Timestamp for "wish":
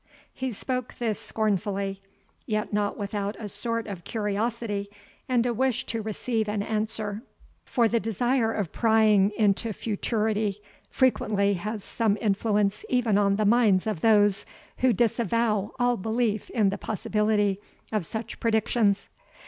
5.53-5.85